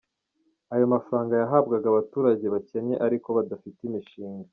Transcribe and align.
Ayo 0.73 0.85
mafaranga 0.93 1.33
yahabwaga 1.41 1.85
abaturage 1.89 2.45
bakennye 2.53 2.95
ariko 3.05 3.27
bafite 3.37 3.79
imishinga. 3.87 4.49